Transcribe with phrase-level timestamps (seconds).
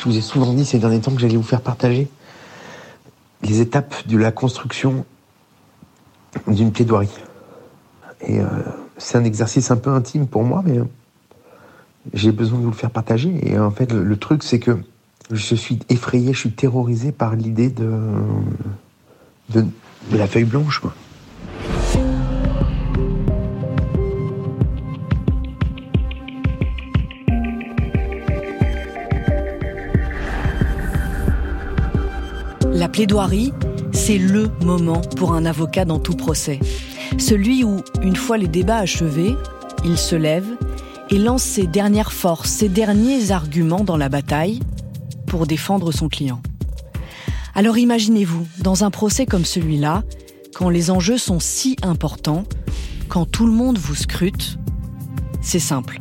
[0.00, 2.08] Je vous ai souvent dit ces derniers temps que j'allais vous faire partager
[3.42, 5.04] les étapes de la construction
[6.46, 7.10] d'une plaidoirie.
[8.22, 8.46] Et euh,
[8.96, 10.78] c'est un exercice un peu intime pour moi, mais
[12.14, 13.30] j'ai besoin de vous le faire partager.
[13.42, 14.78] Et en fait, le, truc, c'est que
[15.30, 17.90] je suis effrayé, je suis terrorisé par l'idée de,
[19.50, 19.66] de,
[20.12, 20.80] la feuille blanche.
[32.80, 33.52] La plaidoirie,
[33.92, 36.60] c'est le moment pour un avocat dans tout procès.
[37.18, 39.36] Celui où, une fois les débats achevés,
[39.84, 40.46] il se lève
[41.10, 44.60] et lance ses dernières forces, ses derniers arguments dans la bataille
[45.26, 46.40] pour défendre son client.
[47.54, 50.02] Alors imaginez-vous, dans un procès comme celui-là,
[50.54, 52.44] quand les enjeux sont si importants,
[53.10, 54.58] quand tout le monde vous scrute,
[55.42, 55.98] c'est simple.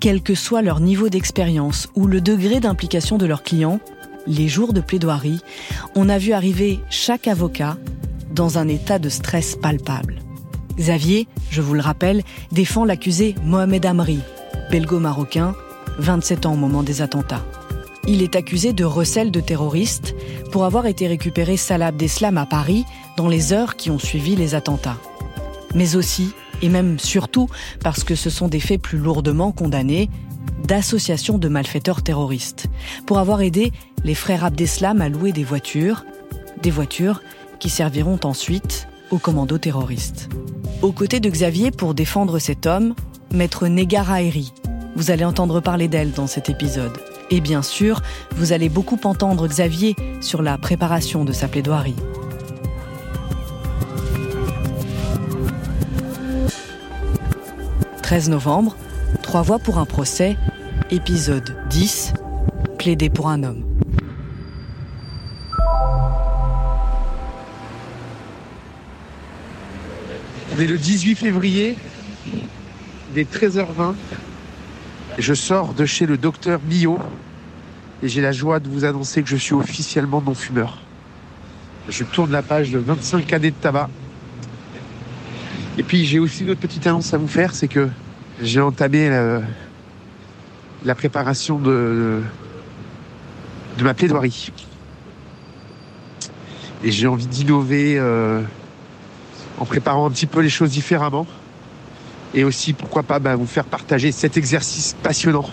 [0.00, 3.80] Quel que soit leur niveau d'expérience ou le degré d'implication de leur client,
[4.26, 5.40] les jours de plaidoirie,
[5.94, 7.76] on a vu arriver chaque avocat
[8.34, 10.16] dans un état de stress palpable.
[10.76, 14.20] Xavier, je vous le rappelle, défend l'accusé Mohamed Amri,
[14.70, 15.54] belgo-marocain,
[15.98, 17.44] 27 ans au moment des attentats.
[18.06, 20.14] Il est accusé de recel de terroristes
[20.52, 22.84] pour avoir été récupéré Salah Abdeslam à Paris
[23.16, 24.98] dans les heures qui ont suivi les attentats.
[25.74, 26.30] Mais aussi,
[26.62, 27.48] et même surtout,
[27.82, 30.08] parce que ce sont des faits plus lourdement condamnés,
[30.64, 32.66] d'associations de malfaiteurs terroristes,
[33.06, 33.72] pour avoir aidé
[34.04, 36.04] les frères Abdeslam à louer des voitures,
[36.62, 37.22] des voitures
[37.58, 40.28] qui serviront ensuite aux commandos terroristes.
[40.82, 42.94] Aux côtés de Xavier pour défendre cet homme,
[43.32, 44.52] maître Negara Eri.
[44.94, 46.96] Vous allez entendre parler d'elle dans cet épisode.
[47.30, 48.02] Et bien sûr,
[48.36, 51.96] vous allez beaucoup entendre Xavier sur la préparation de sa plaidoirie.
[58.02, 58.76] «13 novembre,
[59.26, 60.36] Trois voix pour un procès,
[60.92, 62.12] épisode 10,
[62.78, 63.64] plaider pour un homme.
[70.54, 71.76] On est le 18 février,
[73.12, 73.96] il est 13h20.
[75.18, 77.00] Je sors de chez le docteur Millot
[78.04, 80.78] et j'ai la joie de vous annoncer que je suis officiellement non-fumeur.
[81.88, 83.90] Je tourne la page de 25 années de tabac.
[85.78, 87.88] Et puis j'ai aussi une autre petite annonce à vous faire, c'est que
[88.40, 89.08] j'ai entamé
[90.84, 92.22] la, préparation de,
[93.78, 94.52] de ma plaidoirie.
[96.84, 98.42] Et j'ai envie d'innover euh,
[99.58, 101.26] en préparant un petit peu les choses différemment.
[102.34, 105.48] Et aussi, pourquoi pas, bah, vous faire partager cet exercice passionnant.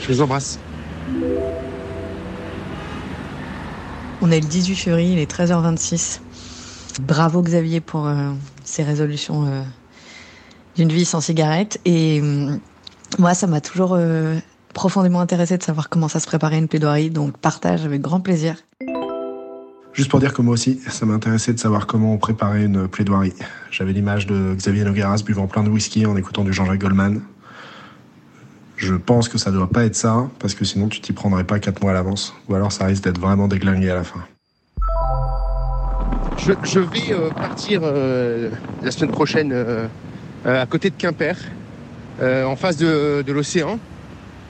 [0.00, 0.58] Je vous embrasse.
[4.22, 6.20] On est le 18 février, il est 13h26.
[7.02, 8.30] Bravo Xavier pour euh,
[8.64, 9.62] ces résolutions euh,
[10.76, 11.80] d'une vie sans cigarette.
[11.84, 12.60] Et hum,
[13.18, 14.38] moi, ça m'a toujours euh,
[14.72, 18.56] profondément intéressé de savoir comment ça se préparait une plaidoirie, donc partage avec grand plaisir.
[19.92, 23.32] Juste pour dire que moi aussi, ça m'intéressait de savoir comment on préparait une plaidoirie.
[23.70, 27.20] J'avais l'image de Xavier Nogueras buvant plein de whisky en écoutant du Jean-Jacques Goldman.
[28.76, 31.60] Je pense que ça doit pas être ça, parce que sinon tu t'y prendrais pas
[31.60, 32.34] quatre mois à l'avance.
[32.48, 34.20] Ou alors ça risque d'être vraiment déglingué à la fin.
[36.38, 38.50] Je, vais euh, partir euh,
[38.82, 39.86] la semaine prochaine euh,
[40.44, 41.36] à côté de Quimper,
[42.20, 43.78] euh, en face de, l'océan,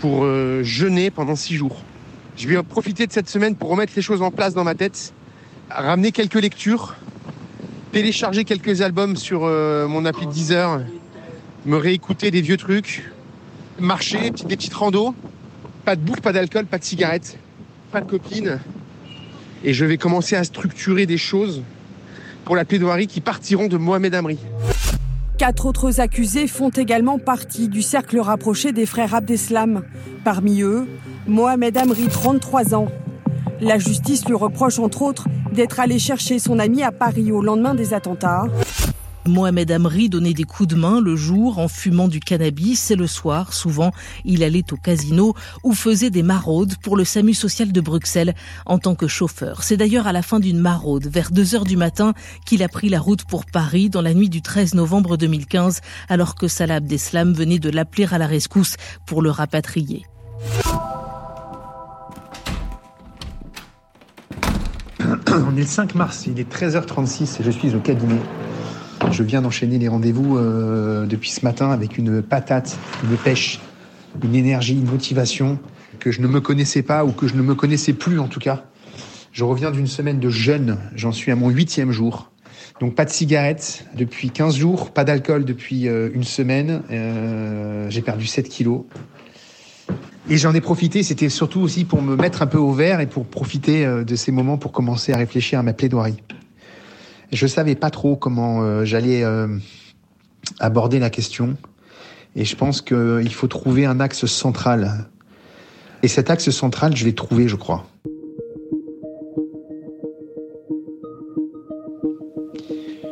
[0.00, 1.82] pour euh, jeûner pendant six jours.
[2.37, 5.15] Je vais profiter de cette semaine pour remettre les choses en place dans ma tête,
[5.71, 6.97] ramener quelques lectures,
[7.93, 10.81] télécharger quelques albums sur mon appli de Deezer,
[11.65, 13.04] me réécouter des vieux trucs,
[13.78, 15.15] marcher, des petites randos,
[15.84, 17.38] pas de bouffe, pas d'alcool, pas de cigarettes,
[17.93, 18.59] pas de copines.
[19.62, 21.62] Et je vais commencer à structurer des choses
[22.44, 24.38] pour la plaidoirie qui partiront de Mohamed Amri.
[25.37, 29.83] Quatre autres accusés font également partie du cercle rapproché des frères Abdeslam.
[30.22, 30.87] Parmi eux,
[31.27, 32.87] Mohamed Amri, 33 ans.
[33.61, 37.75] La justice lui reproche entre autres d'être allé chercher son ami à Paris au lendemain
[37.75, 38.45] des attentats.
[39.26, 43.06] Mohamed Amri donnait des coups de main le jour en fumant du cannabis et le
[43.06, 43.91] soir, souvent,
[44.24, 48.34] il allait au casino ou faisait des maraudes pour le SAMU social de Bruxelles
[48.66, 49.62] en tant que chauffeur.
[49.62, 52.12] C'est d'ailleurs à la fin d'une maraude, vers 2 heures du matin,
[52.44, 56.34] qu'il a pris la route pour Paris dans la nuit du 13 novembre 2015, alors
[56.34, 60.04] que Salah Abdeslam venait de l'appeler à la rescousse pour le rapatrier.
[65.00, 68.20] On est le 5 mars, il est 13h36 et je suis au cabinet
[69.10, 73.60] je viens d'enchaîner les rendez-vous euh, depuis ce matin avec une patate, une pêche,
[74.22, 75.59] une énergie, une motivation
[76.01, 78.41] que je ne me connaissais pas ou que je ne me connaissais plus en tout
[78.41, 78.65] cas.
[79.33, 82.30] Je reviens d'une semaine de jeûne, j'en suis à mon huitième jour.
[82.80, 86.83] Donc pas de cigarette depuis 15 jours, pas d'alcool depuis euh, une semaine.
[86.91, 88.83] Euh, j'ai perdu 7 kilos.
[90.30, 93.06] Et j'en ai profité, c'était surtout aussi pour me mettre un peu au vert et
[93.06, 96.16] pour profiter euh, de ces moments pour commencer à réfléchir à ma plaidoirie.
[97.34, 99.48] Je savais pas trop comment euh, j'allais euh,
[100.60, 101.57] aborder la question.
[102.36, 105.09] Et je pense qu'il faut trouver un axe central.
[106.04, 107.89] Et cet axe central, je l'ai trouvé, je crois.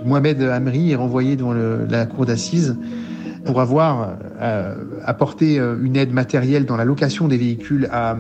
[0.05, 2.77] Mohamed Amri est renvoyé dans la cour d'assises
[3.45, 8.19] pour avoir euh, apporté une aide matérielle dans la location des véhicules à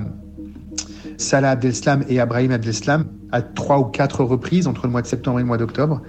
[1.22, 5.38] Salah Abdeslam et Abrahim Abdeslam à trois ou quatre reprises entre le mois de septembre
[5.38, 6.02] et le mois d'octobre.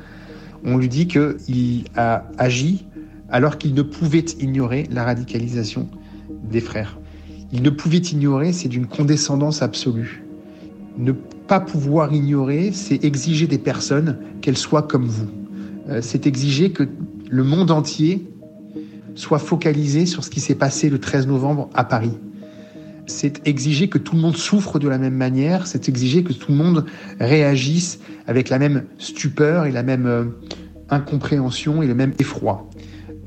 [0.65, 2.86] On lui dit qu'il a agi
[3.30, 5.89] alors qu'il ne pouvait ignorer la radicalisation
[6.44, 7.00] des frères.
[7.51, 10.24] Il ne pouvait ignorer, c'est d'une condescendance absolue.
[10.98, 15.30] Ne pas pouvoir ignorer, c'est exiger des personnes qu'elles soient comme vous.
[15.89, 16.88] Euh, c'est exiger que
[17.30, 18.27] le monde entier
[19.15, 22.18] soit focalisé sur ce qui s'est passé le 13 novembre à Paris.
[23.05, 26.51] C'est exiger que tout le monde souffre de la même manière, c'est exiger que tout
[26.51, 26.85] le monde
[27.19, 30.25] réagisse avec la même stupeur et la même euh,
[30.89, 32.69] incompréhension et le même effroi.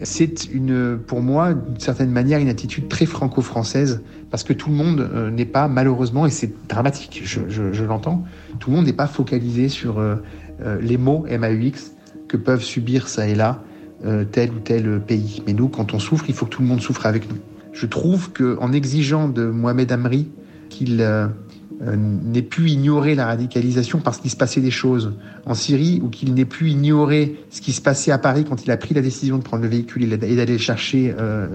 [0.02, 4.76] C'est une, pour moi, d'une certaine manière, une attitude très franco-française, parce que tout le
[4.76, 8.25] monde euh, n'est pas, malheureusement, et c'est dramatique, je, l'entends,
[8.58, 10.17] tout le monde n'est pas focalisé sur euh,
[10.81, 11.93] les mots MAUX
[12.28, 13.62] que peuvent subir ça et là
[14.31, 15.43] tel ou tel pays.
[15.46, 17.38] Mais nous, quand on souffre, il faut que tout le monde souffre avec nous.
[17.76, 20.28] Je trouve qu'en exigeant de Mohamed Amri
[20.70, 21.26] qu'il euh,
[21.82, 25.12] euh, n'ait pu ignorer la radicalisation parce qu'il se passait des choses
[25.44, 28.70] en Syrie ou qu'il n'ait pu ignorer ce qui se passait à Paris quand il
[28.70, 31.14] a pris la décision de prendre le véhicule et d'aller chercher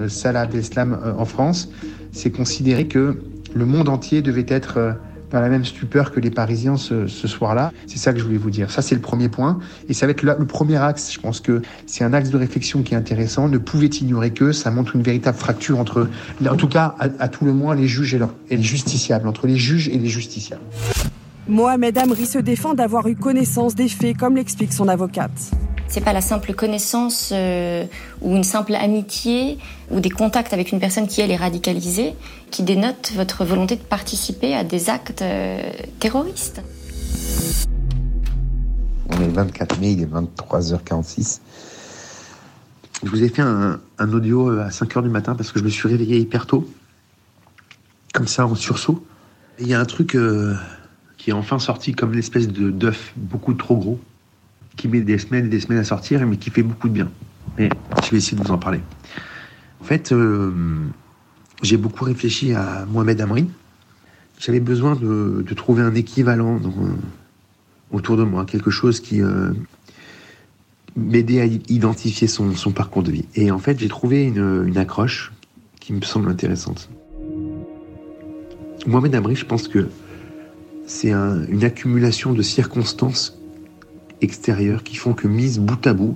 [0.09, 1.69] Salah Abdeslam en France,
[2.11, 3.17] c'est considérer que
[3.55, 4.95] le monde entier devait être
[5.31, 7.71] dans la même stupeur que les Parisiens ce, soir-là.
[7.87, 8.71] C'est ça que je voulais vous dire.
[8.71, 9.59] Ça, c'est le premier point.
[9.89, 11.11] Et ça va être le, premier axe.
[11.13, 13.47] Je pense que c'est un axe de réflexion qui est intéressant.
[13.47, 16.09] Ne pouvait ignorer que ça montre une véritable fracture entre,
[16.47, 18.19] en tout cas, à, tout le moins, les juges et,
[18.49, 20.61] et les justiciables, entre les juges et les justiciables.
[21.47, 25.51] Mohamed Amri se défend d'avoir eu connaissance des faits, comme l'explique son avocate.
[25.91, 27.83] C'est pas la simple connaissance euh,
[28.21, 29.57] ou une simple amitié
[29.89, 32.13] ou des contacts avec une personne qui elle est radicalisée
[32.49, 35.61] qui dénote votre volonté de participer à des actes euh,
[35.99, 36.61] terroristes.
[39.09, 41.41] On est le 24 mai, il est 23h46.
[43.03, 45.69] Je vous ai fait un, audio euh, à 5h du matin parce que je me
[45.69, 46.71] suis réveillé hyper tôt,
[48.13, 49.05] comme ça en sursaut.
[49.59, 50.17] il y a un truc
[51.17, 53.99] qui est enfin sorti comme une espèce de d'œuf beaucoup trop gros
[54.75, 57.11] qui met des semaines et des semaines à sortir, mais qui fait beaucoup de bien.
[57.57, 57.69] Mais
[58.03, 58.79] je vais essayer de vous en parler.
[59.81, 60.51] En fait, euh,
[61.61, 63.47] j'ai beaucoup réfléchi à Mohamed Amri.
[64.39, 66.59] J'avais besoin de, trouver un équivalent
[67.91, 69.51] autour de moi, quelque chose qui euh,
[70.95, 73.25] m'aidait à identifier son, parcours de vie.
[73.35, 75.31] Et en fait, j'ai trouvé une, accroche
[75.79, 76.89] qui me semble intéressante.
[78.87, 79.89] Mohamed Amri, je pense que
[80.87, 83.40] c'est une accumulation de circonstances
[84.21, 86.15] extérieures qui font que, mise bout à bout,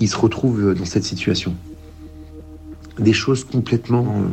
[0.00, 1.54] il se retrouve dans cette situation.
[2.98, 4.28] Des choses complètement euh,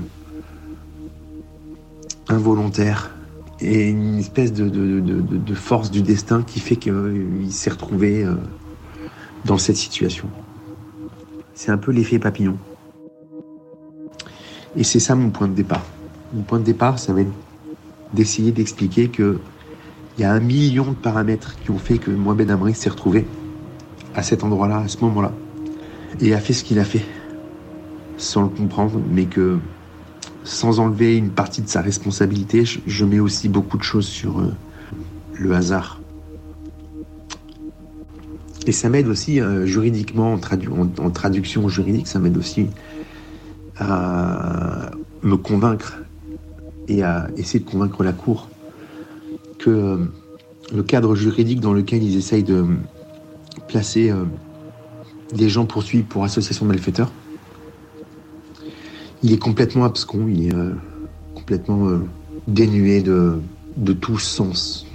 [2.30, 3.12] involontaires
[3.60, 8.36] et une espèce de, force du destin qui fait qu'il s'est retrouvé euh,
[9.46, 10.30] dans cette situation.
[11.54, 12.58] C'est un peu l'effet papillon.
[14.76, 15.86] Et c'est ça mon point de départ.
[16.34, 17.32] Mon point de départ, ça va être
[18.14, 19.40] d'essayer d'expliquer que
[20.18, 23.28] il y a un million de paramètres qui ont fait que Mohamed Amri s'est retrouvé
[24.16, 25.32] à cet endroit-là, à ce moment-là,
[26.20, 27.06] et a fait ce qu'il a fait,
[28.18, 29.60] sans le comprendre, mais que
[30.44, 34.54] sans enlever une partie de sa responsabilité, je, mets aussi beaucoup de choses sur euh,
[35.34, 36.00] le hasard.
[38.66, 42.68] Et ça m'aide aussi euh, juridiquement, en, traduction juridique, ça m'aide aussi
[43.78, 44.90] à
[45.22, 45.98] me convaincre
[46.88, 48.50] et à essayer de convaincre la Cour
[49.68, 49.98] euh,
[50.74, 52.66] le cadre juridique dans lequel ils essayent de
[53.68, 54.24] placer euh,
[55.34, 57.12] des gens poursuivis pour association de malfaiteurs,
[59.24, 60.74] il est complètement abscon, il est euh,
[61.36, 61.88] complètement
[62.48, 64.87] dénué de tout sens.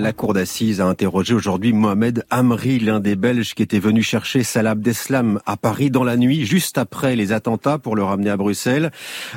[0.00, 4.42] La cour d'assises a interrogé aujourd'hui Mohamed Amri, l'un des Belges qui était venu chercher
[4.44, 8.38] Salah Abdeslam à Paris dans la nuit, juste après les attentats pour le ramener à
[8.38, 8.92] Bruxelles.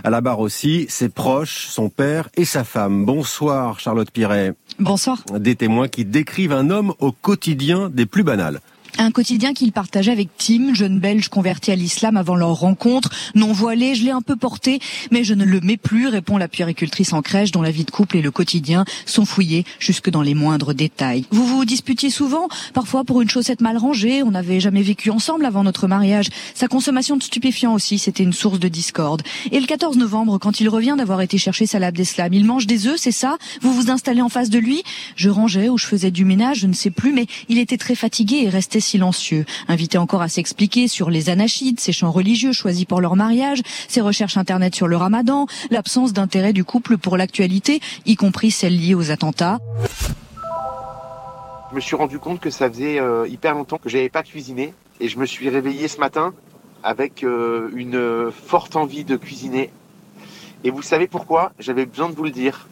[0.05, 3.03] À la barre aussi, ses proches, son père et sa femme.
[3.03, 4.53] Bonsoir Charlotte Piret.
[4.79, 5.21] Bonsoir.
[5.37, 8.61] Des témoins qui décrivent un homme au quotidien des plus banals.
[8.99, 13.09] Un quotidien qu'il partageait avec Tim, jeune belge converti à l'islam avant leur rencontre.
[13.33, 14.79] Non voilé, je l'ai un peu porté,
[15.11, 17.91] mais je ne le mets plus, répond la puéricultrice en crèche dont la vie de
[17.91, 21.25] couple et le quotidien sont fouillés jusque dans les moindres détails.
[21.31, 25.45] Vous vous disputiez souvent, parfois pour une chaussette mal rangée, on n'avait jamais vécu ensemble
[25.45, 26.29] avant notre mariage.
[26.53, 29.23] Sa consommation de stupéfiants aussi, c'était une source de discorde.
[29.51, 32.85] Et le 14 novembre, quand il revient d'avoir été chercher Salah d'Eslam, il mange des
[32.85, 33.37] œufs, c'est ça?
[33.61, 34.83] Vous vous installez en face de lui?
[35.15, 37.95] Je rangeais ou je faisais du ménage, je ne sais plus, mais il était très
[37.95, 39.45] fatigué et restait silencieux.
[39.67, 44.01] Invité encore à s'expliquer sur les anachides, ses chants religieux choisis pour leur mariage, ses
[44.01, 48.95] recherches internet sur le ramadan, l'absence d'intérêt du couple pour l'actualité, y compris celle liée
[48.95, 49.59] aux attentats.
[51.71, 54.73] Je me suis rendu compte que ça faisait euh, hyper longtemps que j'avais pas cuisiné
[54.99, 56.33] et je me suis réveillé ce matin
[56.83, 59.71] avec euh, une forte envie de cuisiner.
[60.63, 61.51] Et vous savez pourquoi?
[61.59, 62.67] J'avais besoin de vous le dire.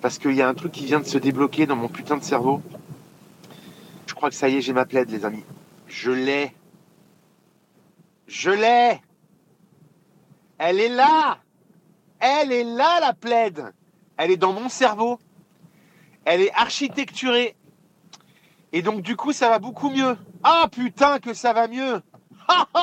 [0.00, 2.22] Parce qu'il y a un truc qui vient de se débloquer dans mon putain de
[2.22, 2.62] cerveau.
[4.24, 5.44] Crois que ça y est, j'ai ma plaide, les amis.
[5.86, 6.56] Je l'ai.
[8.26, 9.02] Je l'ai.
[10.56, 11.40] Elle est là.
[12.20, 13.74] Elle est là, la plaide.
[14.16, 15.18] Elle est dans mon cerveau.
[16.24, 17.54] Elle est architecturée.
[18.72, 20.16] Et donc, du coup, ça va beaucoup mieux.
[20.42, 22.00] Ah, putain, que ça va mieux.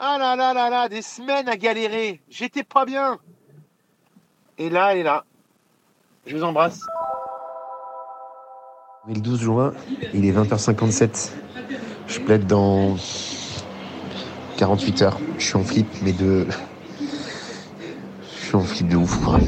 [0.00, 2.22] Ah là là là là, des semaines à galérer.
[2.30, 3.18] J'étais pas bien.
[4.56, 5.24] Et là, elle est là.
[6.26, 6.80] Je vous embrasse.
[9.06, 9.74] Le 12 juin,
[10.14, 11.30] il est 20h57.
[12.06, 12.96] Je plaide dans
[14.56, 15.18] 48 heures.
[15.36, 16.46] Je suis en flip, mais de.
[18.40, 19.40] Je suis en flip de ouf, quoi.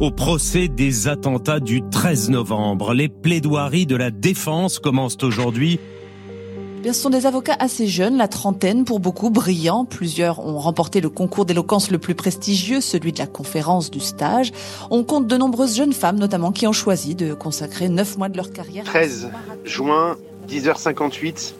[0.00, 5.78] Au procès des attentats du 13 novembre, les plaidoiries de la défense commencent aujourd'hui
[6.92, 9.84] ce sont des avocats assez jeunes, la trentaine pour beaucoup, brillants.
[9.84, 14.52] Plusieurs ont remporté le concours d'éloquence le plus prestigieux, celui de la conférence du stage.
[14.90, 18.36] On compte de nombreuses jeunes femmes, notamment, qui ont choisi de consacrer neuf mois de
[18.36, 18.84] leur carrière.
[18.84, 19.30] 13
[19.64, 20.16] juin,
[20.48, 21.54] 10h58.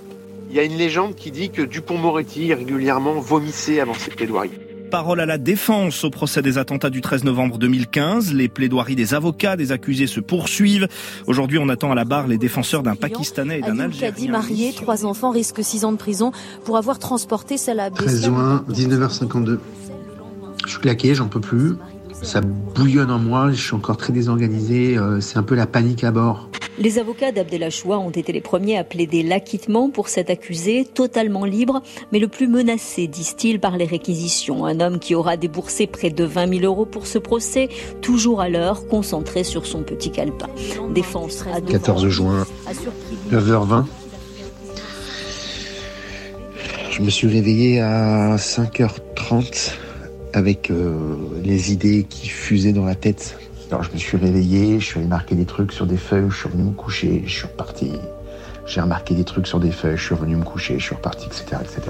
[0.50, 4.50] Il y a une légende qui dit que Dupont-Moretti régulièrement vomissait avant ses plaidoiries
[4.94, 8.32] parole à la défense au procès des attentats du 13 novembre 2015.
[8.32, 10.86] Les plaidoiries des avocats des accusés se poursuivent.
[11.26, 14.30] Aujourd'hui, on attend à la barre les défenseurs d'un Pakistanais et d'un Algérien.
[14.30, 16.30] marié, trois enfants, risque six ans de prison
[16.64, 19.58] pour avoir transporté Salah 13 juin, 19h52.
[20.64, 21.74] Je suis claqué, j'en peux plus.
[22.22, 24.96] Ça bouillonne en moi, je suis encore très désorganisé.
[24.96, 26.50] Euh, c'est un peu la panique à bord.
[26.76, 31.83] Les avocats d'Abdelachoua ont été les premiers à plaider l'acquittement pour cet accusé, totalement libre,
[32.11, 34.66] mais le plus menacé, disent-ils, par les réquisitions.
[34.66, 37.69] Un homme qui aura déboursé près de 20 000 euros pour ce procès,
[38.02, 40.49] toujours à l'heure, concentré sur son petit calepin.
[40.93, 42.45] Défense à 14 juin,
[43.31, 43.85] 9h20.
[46.90, 49.75] Je me suis réveillé à 5h30
[50.33, 50.97] avec euh,
[51.45, 53.37] les idées qui fusaient dans la tête
[53.71, 56.37] alors je me suis réveillé, je suis allé marquer des trucs sur des feuilles, je
[56.37, 57.92] suis revenu me coucher, je suis reparti.
[58.66, 61.26] J'ai remarqué des trucs sur des feuilles, je suis revenu me coucher, je suis reparti,
[61.26, 61.83] etc., etc.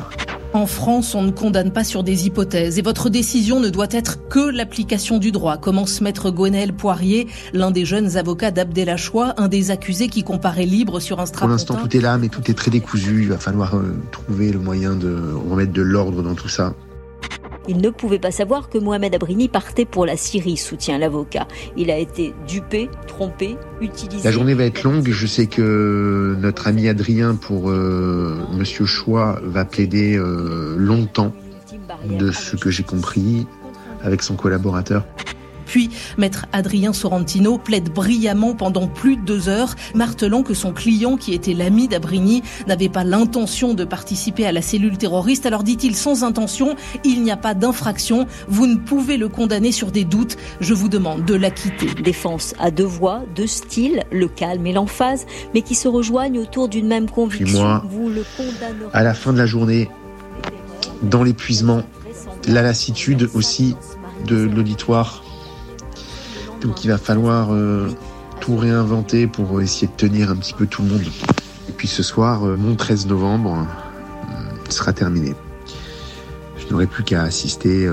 [0.53, 4.29] En France, on ne condamne pas sur des hypothèses et votre décision ne doit être
[4.29, 9.71] que l'application du droit, commence maître Gwenaël Poirier, l'un des jeunes avocats d'Abdelachoua, un des
[9.71, 11.65] accusés qui comparait libre sur un strapontin.
[11.65, 13.23] Pour l'instant, tout est là, mais tout est très décousu.
[13.23, 16.75] Il va falloir euh, trouver le moyen de remettre de l'ordre dans tout ça.
[17.69, 21.49] Il ne pouvait pas savoir que Mohamed Abrini partait pour la Syrie, soutient l'avocat.
[21.77, 24.25] Il a été dupé, trompé, utilisé.
[24.25, 25.09] La journée va être longue.
[25.09, 31.33] Je sais que notre ami Adrien, pour euh, Monsieur Choix, va plaider euh, longtemps
[32.09, 33.47] de ce que j'ai compris
[34.03, 35.05] avec son collaborateur.
[35.67, 41.17] Puis, maître Adrien Sorrentino plaide brillamment pendant plus de deux heures, martelant que son client,
[41.17, 45.47] qui était l'ami d'Abrini, n'avait pas l'intention de participer à la cellule terroriste.
[45.47, 49.91] Alors dit-il sans intention, il n'y a pas d'infraction, vous ne pouvez le condamner sur
[49.91, 51.87] des doutes, je vous demande de l'acquitter.
[52.03, 56.69] Défense à deux voix, deux styles, le calme et l'emphase, mais qui se rejoignent autour
[56.69, 57.61] d'une même conviction.
[57.61, 58.25] moi, vous le
[58.93, 59.91] à la fin de la journée,
[61.03, 61.83] dans l'épuisement,
[62.47, 63.77] la lassitude aussi
[64.27, 65.24] de l'auditoire,
[66.65, 67.91] donc il va falloir euh,
[68.41, 71.07] tout réinventer pour essayer de tenir un petit peu tout le monde.
[71.69, 73.67] Et puis ce soir, euh, mon 13 novembre
[74.31, 75.35] euh, sera terminé.
[76.59, 77.87] Je n'aurai plus qu'à assister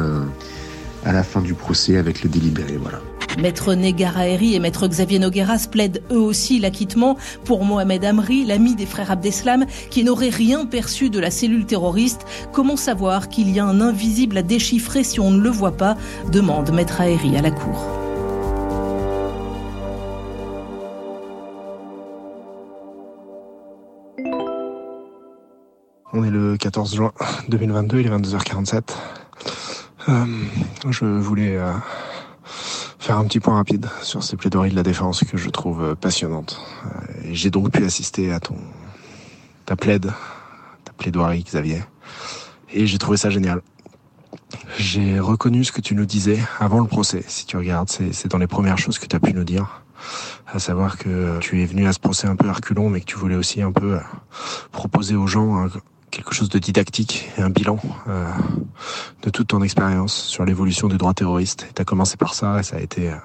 [1.04, 2.78] à la fin du procès avec le délibéré.
[2.78, 3.01] Voilà.
[3.38, 8.86] Maître Negaraeri et Maître Xavier Nogueras plaident eux aussi l'acquittement pour Mohamed Amri, l'ami des
[8.86, 12.22] frères Abdeslam, qui n'aurait rien perçu de la cellule terroriste.
[12.54, 15.98] Comment savoir qu'il y a un invisible à déchiffrer si on ne le voit pas
[16.32, 18.00] demande Maître Aeri à la Cour.
[26.13, 27.13] On est le 14 juin
[27.48, 28.82] 2022, il est 22h47.
[30.10, 30.25] Euh,
[30.89, 31.72] je voulais euh,
[33.00, 36.60] faire un petit point rapide sur ces plaidoiries de la défense que je trouve passionnantes.
[36.86, 36.89] Euh,
[37.32, 38.58] j'ai donc pu assister à ton
[39.65, 40.12] ta plaide,
[40.84, 41.82] ta plaidoirie, Xavier.
[42.74, 43.62] Et j'ai trouvé ça génial.
[44.77, 47.24] J'ai reconnu ce que tu nous disais avant le procès.
[47.25, 49.82] Si tu regardes, c'est dans les premières choses que tu as pu nous dire.
[50.53, 53.15] À savoir que tu es venu à ce procès un peu arculon, mais que tu
[53.15, 53.98] voulais aussi un peu
[54.74, 55.70] proposer aux gens
[56.12, 58.25] quelque chose de didactique et un bilan euh,
[59.24, 61.68] de toute ton expérience sur l'évolution du droit terroriste.
[61.75, 63.15] Tu as commencé par ça et ça a été euh,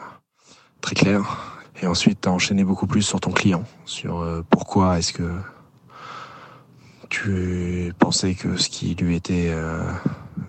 [0.81, 1.62] très clair.
[1.83, 5.31] Et ensuite, tu as enchaîné beaucoup plus sur ton client, sur pourquoi est-ce que
[7.11, 9.52] tu pensais que ce qui lui était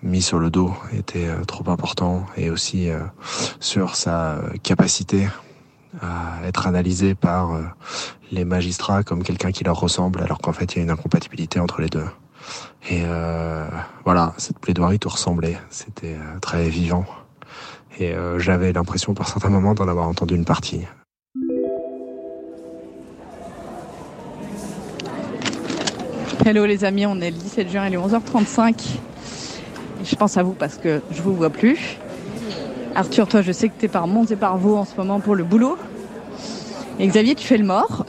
[0.03, 2.99] mis sur le dos était euh, trop important et aussi euh,
[3.59, 5.27] sur sa capacité
[6.01, 7.63] à être analysé par euh,
[8.31, 11.59] les magistrats comme quelqu'un qui leur ressemble alors qu'en fait il y a une incompatibilité
[11.59, 12.05] entre les deux.
[12.89, 13.03] Et
[14.05, 17.05] voilà, cette plaidoirie tout ressemblait, c'était très vivant.
[17.99, 20.81] Et j'avais l'impression par certains moments d'en avoir entendu une partie.
[26.45, 28.99] Hello les amis, on est le 17 juin, il est 11h35.
[30.05, 31.97] Je pense à vous parce que je vous vois plus.
[32.95, 35.19] Arthur, toi, je sais que tu es par Mont et par Vaux en ce moment
[35.19, 35.77] pour le boulot.
[36.99, 38.06] Et Xavier, tu fais le mort.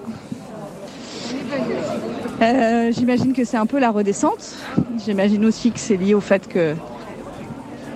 [2.41, 4.57] Euh, j'imagine que c'est un peu la redescente.
[5.05, 6.75] J'imagine aussi que c'est lié au fait que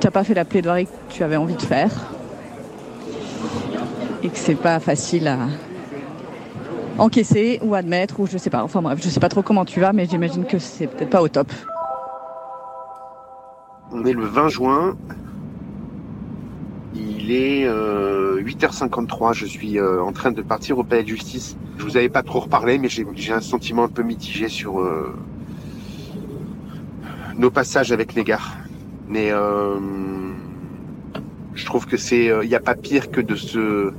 [0.00, 1.90] tu n'as pas fait la plaidoirie que tu avais envie de faire.
[4.24, 5.38] Et que c'est pas facile à
[6.98, 8.64] encaisser ou admettre ou je sais pas.
[8.64, 11.22] Enfin bref, je sais pas trop comment tu vas, mais j'imagine que c'est peut-être pas
[11.22, 11.50] au top.
[13.92, 14.96] On est le 20 juin.
[17.24, 19.30] Il est 8h53.
[19.30, 21.56] Euh, je suis euh, en train de partir au palais de justice.
[21.78, 25.14] Je vous avais pas trop reparlé, mais j'ai un sentiment un peu mitigé sur euh,
[27.36, 28.40] nos passages avec les gars.
[29.08, 29.30] Mais
[31.54, 33.92] je trouve que c'est, il n'y a pas pire que de se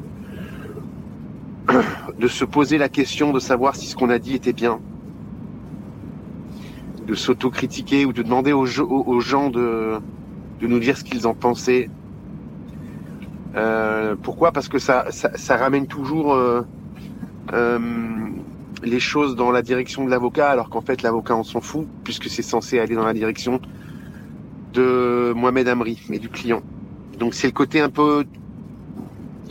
[2.20, 4.82] de se poser la question de savoir si ce qu'on a dit était bien
[7.08, 10.00] de s'autocritiquer ou de demander aux, gens de,
[10.60, 11.90] de nous dire ce qu'ils en pensaient.
[13.56, 14.52] Euh, pourquoi?
[14.52, 16.62] Parce que ça, ça, ramène toujours euh,
[17.54, 17.80] euh,
[18.84, 22.30] les choses dans la direction de l'avocat, alors qu'en fait l'avocat on s'en fout, puisque
[22.30, 23.60] c'est censé aller dans la direction
[24.74, 26.62] de Mohamed Amri, mais du client.
[27.20, 28.26] Donc c'est le côté un peu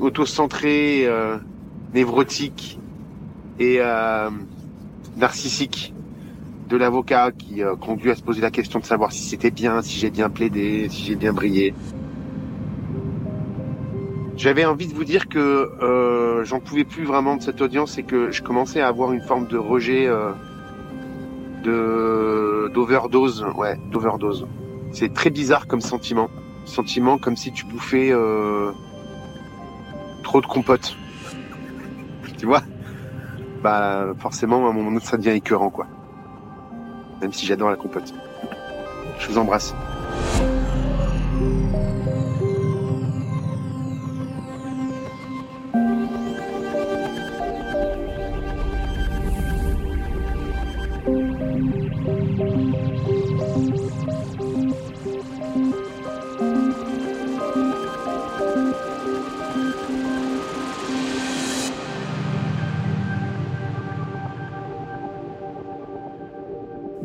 [0.01, 1.09] auto-centré,
[1.95, 2.81] névrotique
[3.61, 3.81] et
[5.17, 5.95] narcissique
[6.73, 9.83] de l'avocat qui euh, conduit à se poser la question de savoir si c'était bien,
[9.83, 11.75] si j'ai bien plaidé, si j'ai bien brillé.
[14.43, 18.03] J'avais envie de vous dire que euh, j'en pouvais plus vraiment de cette audience et
[18.03, 20.33] que je commençais à avoir une forme de rejet euh,
[21.63, 24.49] de d'overdose, ouais, d'overdose.
[24.91, 26.29] C'est très bizarre comme sentiment,
[26.65, 28.13] sentiment comme si tu bouffais
[30.25, 30.97] trop de compote.
[32.37, 32.63] Tu vois?
[33.63, 35.87] Bah forcément à un moment donné ça devient écœurant quoi
[37.21, 38.13] même si j'adore la compote.
[39.21, 39.73] Je vous embrasse.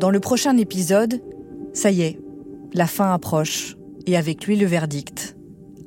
[0.08, 1.22] Dans le prochain épisode,
[1.74, 2.18] ça y est,
[2.72, 5.36] la fin approche, et avec lui le verdict.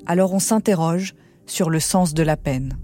[0.05, 1.15] Alors on s'interroge
[1.47, 2.77] sur le sens de la peine.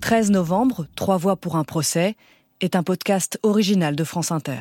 [0.00, 2.14] 13 novembre, Trois voix pour un procès,
[2.60, 4.60] est un podcast original de France Inter.